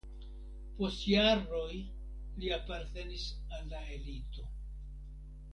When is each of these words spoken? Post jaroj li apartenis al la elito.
Post 0.79 1.03
jaroj 1.09 1.75
li 2.39 2.51
apartenis 2.57 3.29
al 3.59 3.71
la 3.75 3.85
elito. 3.99 4.51